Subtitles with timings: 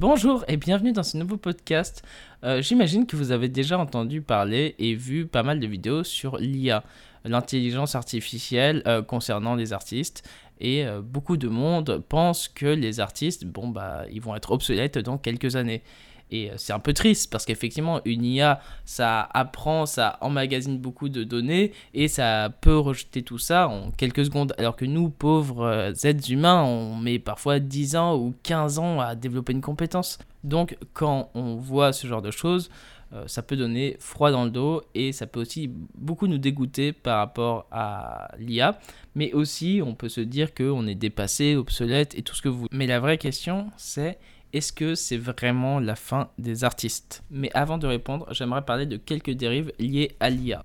[0.00, 2.02] Bonjour et bienvenue dans ce nouveau podcast.
[2.42, 6.38] Euh, j'imagine que vous avez déjà entendu parler et vu pas mal de vidéos sur
[6.38, 6.84] l'IA,
[7.26, 10.26] l'intelligence artificielle euh, concernant les artistes.
[10.58, 14.96] Et euh, beaucoup de monde pense que les artistes, bon bah, ils vont être obsolètes
[14.96, 15.82] dans quelques années.
[16.30, 21.08] Et euh, c'est un peu triste parce qu'effectivement, une IA, ça apprend, ça emmagasine beaucoup
[21.08, 24.54] de données et ça peut rejeter tout ça en quelques secondes.
[24.58, 29.00] Alors que nous, pauvres euh, êtres humains, on met parfois 10 ans ou 15 ans
[29.00, 30.18] à développer une compétence.
[30.44, 32.70] Donc, quand on voit ce genre de choses,
[33.12, 36.92] euh, ça peut donner froid dans le dos et ça peut aussi beaucoup nous dégoûter
[36.92, 38.78] par rapport à l'IA.
[39.16, 42.66] Mais aussi, on peut se dire qu'on est dépassé, obsolète et tout ce que vous.
[42.70, 44.18] Mais la vraie question, c'est
[44.52, 47.22] est-ce que c'est vraiment la fin des artistes?
[47.30, 50.64] Mais avant de répondre, j'aimerais parler de quelques dérives liées à l'IA.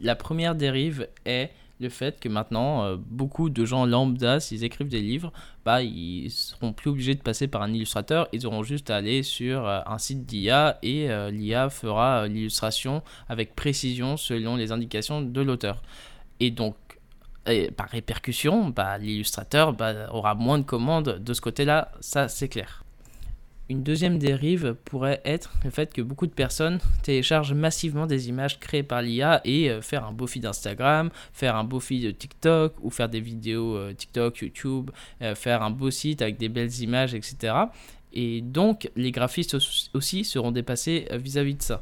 [0.00, 1.50] La première dérive est
[1.80, 5.32] le fait que maintenant, euh, beaucoup de gens lambda, s'ils écrivent des livres,
[5.64, 9.22] bah, ils seront plus obligés de passer par un illustrateur, ils auront juste à aller
[9.22, 15.22] sur euh, un site d'IA et euh, l'IA fera l'illustration avec précision selon les indications
[15.22, 15.82] de l'auteur.
[16.38, 16.76] Et donc,
[17.76, 22.84] par répercussion, bah, l'illustrateur bah, aura moins de commandes de ce côté-là, ça c'est clair.
[23.70, 28.58] Une deuxième dérive pourrait être le fait que beaucoup de personnes téléchargent massivement des images
[28.58, 32.10] créées par l'IA et euh, faire un beau feed Instagram, faire un beau feed de
[32.10, 34.90] TikTok ou faire des vidéos euh, TikTok, YouTube,
[35.22, 37.54] euh, faire un beau site avec des belles images, etc.
[38.12, 39.56] Et donc les graphistes
[39.94, 41.80] aussi seront dépassés vis à -vis de ça.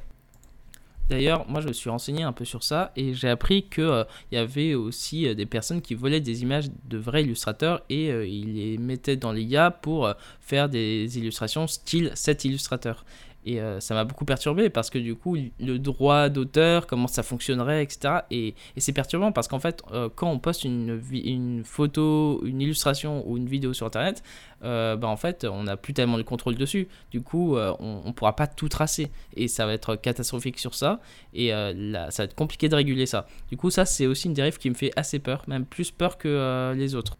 [1.08, 4.04] D'ailleurs, moi je me suis renseigné un peu sur ça et j'ai appris qu'il euh,
[4.30, 8.26] y avait aussi euh, des personnes qui volaient des images de vrais illustrateurs et euh,
[8.26, 13.04] ils les mettaient dans l'IA pour faire des illustrations style cet illustrateur.
[13.48, 17.22] Et euh, ça m'a beaucoup perturbé parce que du coup, le droit d'auteur, comment ça
[17.22, 18.16] fonctionnerait, etc.
[18.30, 23.38] Et, c'est perturbant parce qu'en fait, euh, quand on poste une, photo, une illustration ou
[23.38, 24.22] une vidéo sur Internet,
[24.64, 26.88] euh, bah, en fait, on n'a plus tellement de contrôle dessus.
[27.10, 29.10] Du coup, on ne pourra pas tout tracer.
[29.34, 31.00] Et ça va être catastrophique sur ça.
[31.32, 33.26] Et là, ça va être compliqué de réguler ça.
[33.48, 36.18] Du coup, ça, c'est aussi une dérive qui me fait assez peur, même plus peur
[36.18, 37.16] que les autres.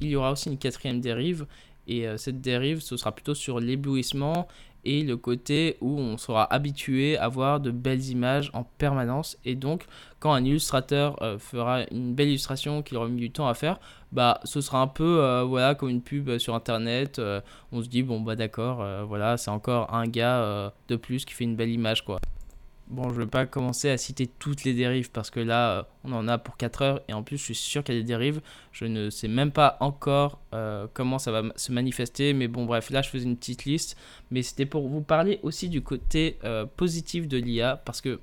[0.00, 1.46] Il y aura aussi une quatrième dérive.
[1.86, 4.48] Et cette dérive, ce sera plutôt sur l'éblouissement
[4.84, 9.38] et le côté où on sera habitué à voir de belles images en permanence.
[9.44, 9.86] Et donc,
[10.20, 13.78] quand un illustrateur euh, fera une belle illustration qu'il aura mis du temps à faire,
[14.12, 17.18] bah, ce sera un peu euh, voilà, comme une pub sur Internet.
[17.18, 17.40] Euh,
[17.72, 21.44] on se dit, bon, bah d'accord, voilà, c'est encore un gars de plus qui fait
[21.44, 22.20] une belle image, quoi.
[22.88, 25.82] Bon, je ne vais pas commencer à citer toutes les dérives parce que là, euh,
[26.04, 28.00] on en a pour 4 heures et en plus, je suis sûr qu'il y a
[28.02, 28.42] des dérives.
[28.72, 32.90] Je ne sais même pas encore euh, comment ça va se manifester, mais bon, bref,
[32.90, 33.96] là, je faisais une petite liste.
[34.30, 38.20] Mais c'était pour vous parler aussi du côté euh, positif de l'IA parce que,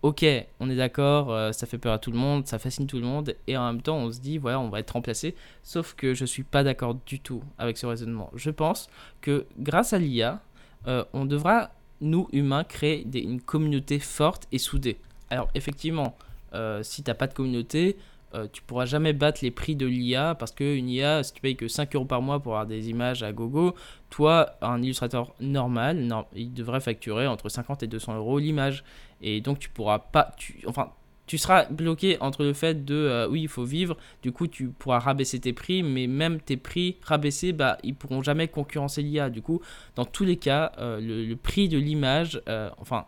[0.00, 0.24] ok,
[0.60, 3.36] on est d'accord, ça fait peur à tout le monde, ça fascine tout le monde
[3.46, 5.34] et en même temps, on se dit, voilà, on va être remplacé.
[5.62, 8.30] Sauf que je ne suis pas d'accord du tout avec ce raisonnement.
[8.34, 8.88] Je pense
[9.20, 10.40] que grâce à l'IA,
[10.86, 14.98] on devra nous, humains, créer une communauté forte et soudée.
[15.30, 16.16] Alors, effectivement,
[16.54, 17.96] euh, si tu n'as pas de communauté,
[18.34, 21.56] euh, tu pourras jamais battre les prix de l'IA parce qu'une IA, si tu payes
[21.56, 23.74] que 5 euros par mois pour avoir des images à gogo,
[24.08, 28.84] toi, un illustrateur normal, il devrait facturer entre 50 et 200 euros l'image.
[29.20, 30.32] Et donc, tu pourras pas.
[30.36, 30.90] Tu, enfin,
[31.30, 34.66] tu seras bloqué entre le fait de euh, oui il faut vivre du coup tu
[34.66, 39.30] pourras rabaisser tes prix mais même tes prix rabaissés bah ils pourront jamais concurrencer l'IA
[39.30, 39.60] du coup
[39.94, 43.04] dans tous les cas euh, le, prix de l'image euh, enfin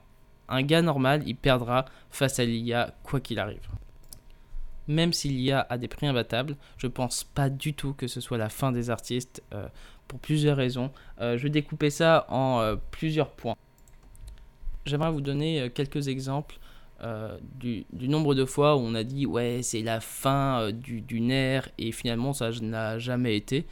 [0.49, 3.67] un gars normal il perdra face à l'IA quoi qu'il arrive.
[4.87, 8.39] Même si l'IA a des prix imbattables je pense pas du tout que ce soit
[8.39, 9.43] la fin des artistes
[10.07, 10.93] pour plusieurs raisons.
[11.21, 13.57] Je vais découper ça en plusieurs points.
[14.87, 16.59] J'aimerais vous donner quelques exemples
[17.03, 21.01] euh, du, nombre de fois où on a dit ouais c'est la fin euh, du,
[21.01, 23.67] du, nerf et finalement ça n'a jamais été.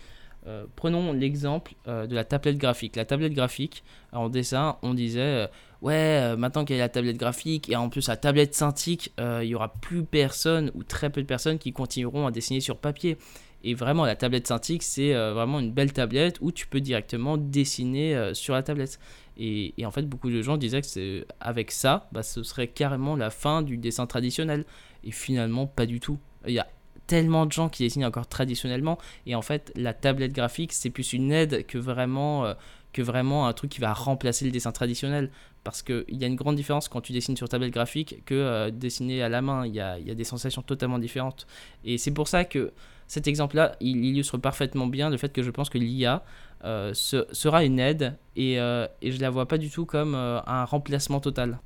[0.47, 2.97] Euh, prenons l'exemple de la tablette graphique.
[2.97, 5.49] La tablette graphique, en dessin, on disait
[5.83, 9.47] ouais maintenant qu'il y a la tablette graphique et en plus la tablette synthique, il
[9.47, 13.17] y aura plus personne ou très peu de personnes qui continueront à dessiner sur papier.
[13.63, 18.31] Et vraiment, la tablette Cintiq, c'est vraiment une belle tablette où tu peux directement dessiner
[18.33, 18.99] sur la tablette.
[19.37, 23.17] Et, en fait, beaucoup de gens disaient que c'est avec ça, bah, ce serait carrément
[23.17, 24.65] la fin du dessin traditionnel.
[25.05, 26.19] Et finalement, pas du tout.
[26.47, 26.67] Il y a
[27.07, 28.99] tellement de gens qui dessinent encore traditionnellement.
[29.27, 32.55] Et en fait, la tablette graphique, c'est plus une aide que vraiment, euh,
[32.93, 35.31] que vraiment un truc qui va remplacer le dessin traditionnel.
[35.63, 38.71] Parce qu'il y a une grande différence quand tu dessines sur tablette graphique que euh,
[38.71, 39.67] dessiner à la main.
[39.67, 41.47] Il y a, y a, des sensations totalement différentes.
[41.85, 42.73] Et c'est pour ça que
[43.07, 46.25] cet exemple-là, il illustre parfaitement bien le fait que je pense que l'IA
[46.65, 50.15] euh, sera une aide et, euh, et je ne la vois pas du tout comme
[50.15, 51.59] un remplacement total.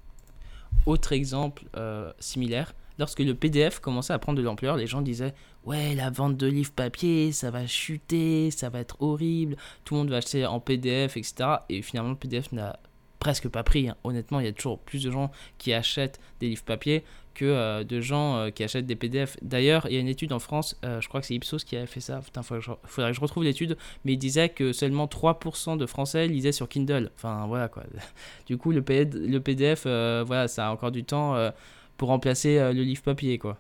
[0.87, 1.65] Autre exemple
[2.19, 6.37] similaire, lorsque le PDF commençait à prendre de l'ampleur, les gens disaient ouais, la vente
[6.37, 10.47] de livres papier, ça va chuter, ça va être horrible, tout le monde va acheter
[10.47, 11.35] en PDF, etc.
[11.69, 12.79] Et finalement, le PDF n'a
[13.19, 13.89] presque pas pris.
[13.89, 13.97] Hein.
[14.05, 17.05] Honnêtement, il y a toujours plus de gens qui achètent des livres papier
[17.35, 19.37] que euh, de gens euh, qui achètent des PDF.
[19.43, 21.77] D'ailleurs, il y a une étude en France, euh, je crois que c'est Ipsos qui
[21.77, 25.77] avait fait ça, il faudrait, que je retrouve l'étude, mais il disait que seulement 3%
[25.77, 27.11] de Français lisaient sur Kindle.
[27.17, 27.83] Enfin, voilà quoi.
[28.47, 31.35] Du coup, le, le PDF, voilà, ça a encore du temps
[31.97, 33.59] pour remplacer le livre papier, quoi.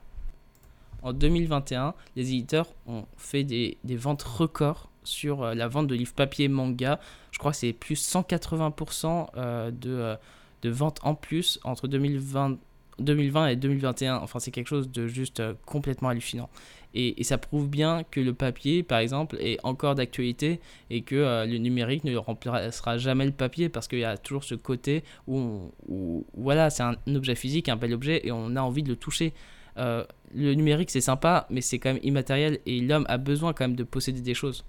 [1.02, 6.14] En 2021, les éditeurs ont fait des, des ventes records sur la vente de livres
[6.14, 6.98] papier manga.
[7.30, 10.16] Je crois que c'est plus 180% de,
[10.62, 12.56] de ventes en plus entre 2020
[12.98, 14.16] 2020 et 2021.
[14.16, 16.48] Enfin, c'est quelque chose de juste euh, complètement hallucinant.
[16.94, 20.60] Et, ça prouve bien que le papier, par exemple, est encore d'actualité
[20.90, 24.44] et que euh, le numérique ne remplacera jamais le papier parce qu'il y a toujours
[24.44, 25.72] ce côté où,
[26.36, 29.32] voilà, c'est un objet physique, un bel objet et on a envie de le toucher.
[29.76, 33.64] Euh, le numérique, c'est sympa, mais c'est quand même immatériel et l'homme a besoin quand
[33.64, 34.64] même de posséder des choses.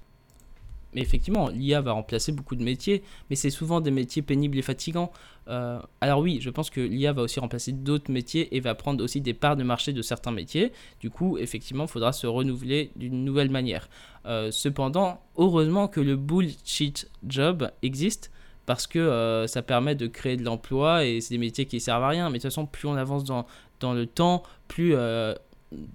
[0.95, 4.61] Mais effectivement, l'IA va remplacer beaucoup de métiers, mais c'est souvent des métiers pénibles et
[4.61, 5.11] fatigants.
[5.49, 9.03] Euh, alors oui, je pense que l'IA va aussi remplacer d'autres métiers et va prendre
[9.03, 10.71] aussi des parts de marché de certains métiers.
[11.01, 13.89] Du coup, effectivement, il faudra se renouveler d'une nouvelle manière.
[14.25, 18.31] Euh, cependant, heureusement que le bullshit job existe
[18.65, 22.03] parce que euh, ça permet de créer de l'emploi et c'est des métiers qui servent
[22.03, 22.29] à rien.
[22.29, 23.45] Mais de toute façon, plus on avance dans,
[23.81, 24.95] dans le temps, plus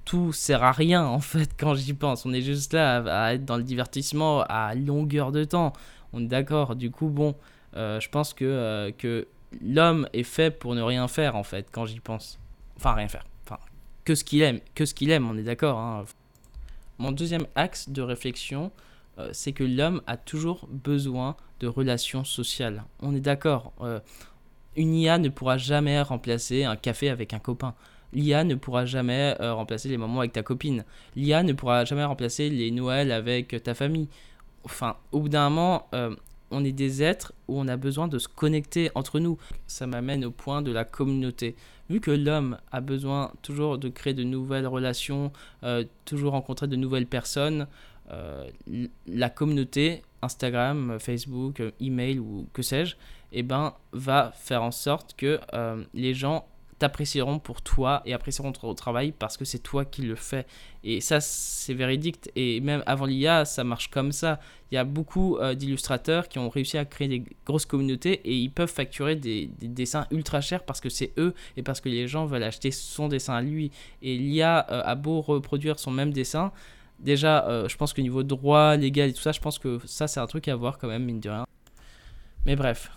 [0.05, 2.27] tout sert à rien en fait quand j'y pense.
[2.27, 5.73] On est juste là à, être dans le divertissement à longueur de temps.
[6.13, 6.77] On est d'accord.
[6.77, 7.35] Du coup, bon,
[7.77, 9.27] euh, je pense que, euh, que
[9.63, 12.39] l'homme est fait pour ne rien faire en fait quand j'y pense.
[12.77, 13.25] Enfin, rien faire.
[13.45, 13.59] Enfin,
[14.05, 14.61] que ce qu'il aime.
[14.75, 15.79] Que ce qu'il aime, on est d'accord.
[15.79, 16.05] Hein.
[16.99, 18.71] Mon deuxième axe de réflexion,
[19.19, 22.85] euh, c'est que l'homme a toujours besoin de relations sociales.
[23.01, 23.73] On est d'accord.
[24.77, 27.75] une IA ne pourra jamais remplacer un café avec un copain.
[28.13, 30.85] L'IA ne pourra jamais euh, remplacer les moments avec ta copine.
[31.17, 34.09] L'IA ne pourra jamais remplacer les Noëls avec ta famille.
[34.65, 36.15] Enfin, au bout d'un moment, euh,
[36.51, 39.39] on est des êtres où on a besoin de se connecter entre nous.
[39.67, 41.55] Ça m'amène au point de la communauté.
[41.89, 46.77] Vu que l'homme a besoin toujours de créer de nouvelles relations, euh, toujours rencontrer de
[46.77, 47.67] nouvelles personnes,
[49.07, 52.97] la communauté, Instagram, Facebook, email ou que sais-je,
[53.31, 55.39] eh ben, va faire en sorte que
[55.95, 56.45] les gens
[56.81, 60.47] t'apprécieront pour toi et apprécieront ton travail parce que c'est toi qui le fais.
[60.83, 62.31] Et ça, c'est véridique.
[62.37, 64.41] Et même avant l'IA, ça marche comme ça.
[64.73, 68.35] Il y a beaucoup euh, d'illustrateurs qui ont réussi à créer des grosses communautés et
[68.35, 72.09] ils peuvent facturer des, dessins ultra chers parce que c'est eux et parce que les
[72.09, 73.71] gens veulent acheter son dessin à lui.
[74.01, 76.51] Et l'IA euh, a beau reproduire son même dessin.
[76.99, 80.09] Déjà, euh, je pense que niveau droit, légal et tout ça, je pense que ça,
[80.09, 81.45] c'est un truc à voir quand même, mine de rien.
[82.47, 82.91] Mais bref,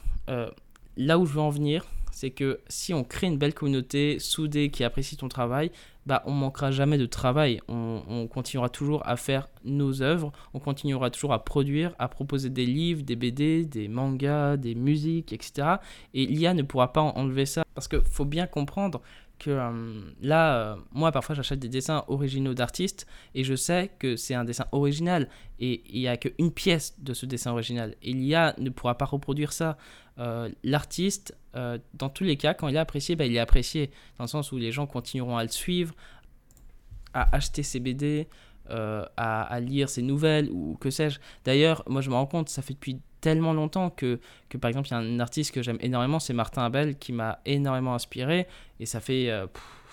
[0.95, 4.69] là où je veux en venir, c'est que si on crée une belle communauté soudée
[4.69, 5.71] qui apprécie ton travail,
[6.05, 7.59] bah on manquera jamais de travail.
[7.67, 12.65] On, continuera toujours à faire nos œuvres, on continuera toujours à produire, à proposer des
[12.65, 15.77] livres, des BD, des mangas, des musiques, etc.
[16.13, 19.01] Et l'IA ne pourra pas enlever ça parce qu'il faut bien comprendre
[19.39, 24.15] que euh, là, euh, moi parfois j'achète des dessins originaux d'artistes et je sais que
[24.15, 27.95] c'est un dessin original et il n'y a qu'une pièce de ce dessin original.
[28.01, 29.77] Et l'IA ne pourra pas reproduire ça.
[30.19, 34.23] Euh, l'artiste, dans tous les cas, quand il est apprécié, bah, il est apprécié, dans
[34.23, 35.93] le sens où les gens continueront à le suivre,
[37.13, 38.27] à acheter ses BD,
[38.69, 41.19] euh, à, lire ses nouvelles, ou que sais-je.
[41.43, 44.87] D'ailleurs, moi je me rends compte, ça fait depuis tellement longtemps que, que par exemple,
[44.87, 48.47] il y a un artiste que j'aime énormément, c'est Martin Abel, qui m'a énormément inspiré,
[48.79, 49.29] et ça fait,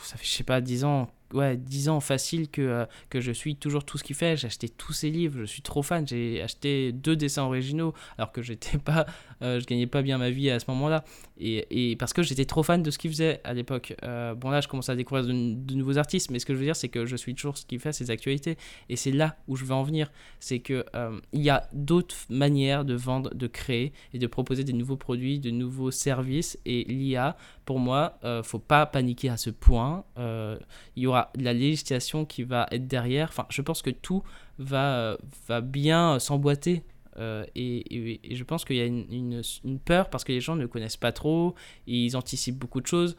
[0.03, 3.33] ça fait, je sais pas, 10 ans ouais, 10 ans facile que, euh, que je
[3.33, 4.37] suis toujours tout ce qu'il fait.
[4.37, 6.07] J'ai acheté tous ses livres, je suis trop fan.
[6.07, 9.07] J'ai acheté deux dessins originaux alors que j'étais pas,
[9.43, 11.05] euh, je gagnais pas bien ma vie à ce moment-là.
[11.39, 13.95] Et, et, parce que j'étais trop fan de ce qu'il faisait à l'époque.
[14.03, 15.33] Euh, bon, là, je commence à découvrir de,
[15.75, 17.81] nouveaux artistes, mais ce que je veux dire, c'est que je suis toujours ce qu'il
[17.81, 18.57] fait, ses actualités.
[18.89, 20.11] Et c'est là où je veux en venir.
[20.39, 20.85] C'est qu'il
[21.33, 25.39] il y a d'autres manières de vendre, de créer et de proposer des nouveaux produits,
[25.39, 26.59] de nouveaux services.
[26.67, 30.05] Et l'IA, pour moi, faut pas paniquer à ce point.
[30.17, 33.29] il y aura la législation qui va être derrière.
[33.29, 34.23] Enfin, je pense que tout
[34.59, 35.17] va,
[35.49, 36.85] va bien s'emboîter.
[37.19, 40.67] Euh, et, je pense qu'il y a une, une, peur parce que les gens ne
[40.67, 41.55] connaissent pas trop,
[41.87, 43.17] ils anticipent beaucoup de choses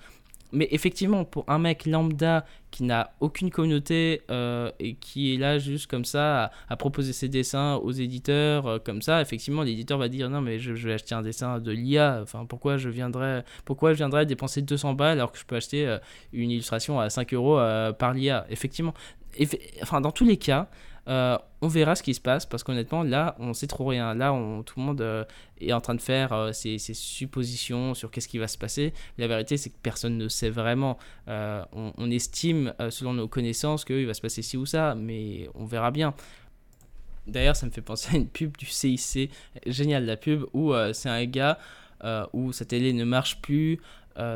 [0.52, 5.60] mais effectivement, pour un mec lambda qui n'a aucune communauté euh, et qui est là
[5.60, 10.08] juste comme ça à, proposer ses dessins aux éditeurs, euh, comme ça, effectivement, l'éditeur va
[10.08, 12.20] dire non, mais je, vais acheter un dessin de l'IA.
[12.22, 15.88] Enfin, pourquoi je viendrais, pourquoi je viendrais dépenser 200 balles alors que je peux acheter
[15.88, 15.98] euh,
[16.34, 17.60] une illustration à 5 euros
[17.98, 18.94] par l'IA Effectivement,
[19.82, 20.70] enfin, dans tous les cas,
[21.08, 24.14] Euh, on verra ce qui se passe parce qu'honnêtement, là, on sait trop rien.
[24.14, 25.26] Là, on, tout le monde euh,
[25.60, 28.94] est en train de faire euh, ses, suppositions sur qu'est-ce qui va se passer.
[29.18, 30.98] La vérité, c'est que personne ne sait vraiment.
[31.28, 35.92] On, estime, selon nos connaissances, qu'il va se passer ci ou ça, mais on verra
[35.92, 36.14] bien.
[37.28, 39.32] D'ailleurs, ça me fait penser à une pub du CIC,
[39.66, 41.58] génial la pub, où c'est un gars
[42.34, 43.80] où sa télé ne marche plus.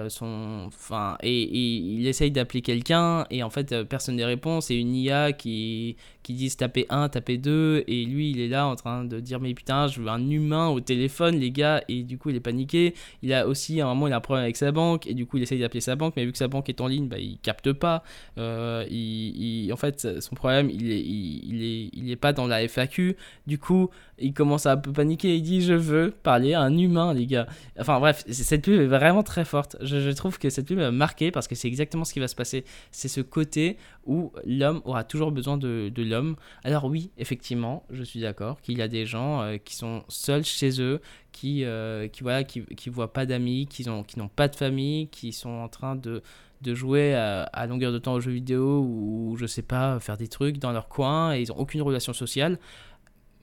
[0.08, 4.62] Son, enfin, et, il essaye d'appeler quelqu'un et en fait personne ne répond.
[4.62, 8.66] C'est une IA qui, qui dit taper 1, taper 2 et lui il est là
[8.66, 12.02] en train de dire mais putain je veux un humain au téléphone les gars et
[12.02, 12.96] du coup il est paniqué.
[13.22, 15.28] Il a aussi à un moment il a un problème avec sa banque et du
[15.28, 17.20] coup il essaye d'appeler sa banque mais vu que sa banque est en ligne bah,
[17.20, 18.04] il capte pas.
[18.40, 22.68] Euh, il, en fait son problème il est, il, est, il est pas dans la
[22.68, 23.16] FAQ.
[23.46, 25.36] Du coup il commence à un peu paniquer.
[25.36, 27.46] Il dit je veux parler à un humain les gars.
[27.80, 31.32] Enfin bref cette pub est vraiment très forte je, trouve que cette pub m'a marqué
[31.32, 32.66] parce que c'est exactement ce qui va se passer.
[32.92, 36.15] C'est ce côté où l'homme aura toujours besoin de, l'homme.
[36.64, 40.44] Alors oui, effectivement, je suis d'accord qu'il y a des gens euh, qui sont seuls
[40.44, 44.56] chez eux, qui euh, voilà, qui, voient pas d'amis, qui ont qui n'ont pas de
[44.56, 46.22] famille, qui sont en train de
[46.64, 50.58] jouer à, longueur de temps aux jeux vidéo ou je sais pas faire des trucs
[50.58, 52.60] dans leur coin et ils ont aucune relation sociale.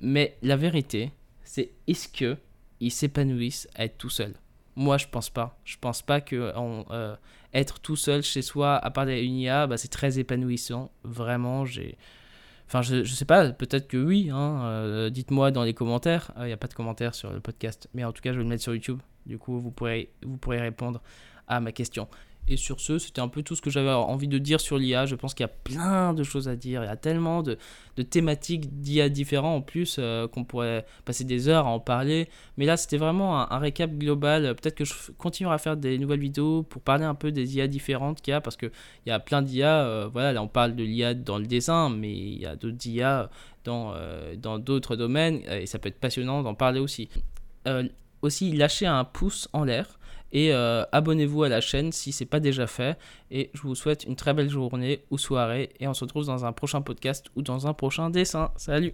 [0.00, 1.12] Mais la vérité,
[1.44, 2.36] c'est est-ce que
[2.80, 4.34] ils s'épanouissent à être tout seuls?
[4.74, 5.58] Moi, je pense pas.
[5.64, 7.16] Je pense pas que euh,
[7.82, 10.90] tout seul chez soi, à part une IA, bah, c'est très épanouissant.
[11.04, 11.96] Vraiment, j'ai.
[12.72, 14.30] Enfin, je, je sais pas, peut-être que oui.
[14.32, 16.32] Hein, euh, dites-moi dans les commentaires.
[16.38, 17.86] Il n'y a pas de commentaires sur le podcast.
[17.92, 19.02] Mais en tout cas, je vais le mettre sur YouTube.
[19.26, 21.02] Du coup, vous pourrez, vous pourrez répondre
[21.48, 22.08] à ma question.
[22.48, 25.06] Et sur ce, c'était un peu tout ce que j'avais envie de dire sur l'IA.
[25.06, 26.82] Je pense qu'il y a plein de choses à dire.
[26.82, 27.56] Il y a tellement de,
[28.10, 32.28] thématiques d'IA différents en plus euh, qu'on pourrait passer des heures à en parler.
[32.56, 34.56] Mais là, c'était vraiment un, récap global.
[34.56, 37.68] Peut-être que je continuerai à faire des nouvelles vidéos pour parler un peu des IA
[37.68, 38.72] différentes qu'il y a parce qu'il
[39.06, 39.84] y a plein d'IA.
[39.84, 42.84] Euh, voilà, là, on parle de l'IA dans le dessin, mais il y a d'autres
[42.88, 43.30] IA
[43.64, 47.08] dans euh, d'autres domaines et ça peut être passionnant d'en parler aussi.
[48.20, 50.00] aussi, lâcher un pouce en l'air
[50.32, 52.98] et euh, abonnez-vous à la chaîne si ce n'est pas déjà fait.
[53.30, 55.70] Et je vous souhaite une très belle journée ou soirée.
[55.78, 58.50] Et on se retrouve dans un prochain podcast ou dans un prochain dessin.
[58.56, 58.92] Salut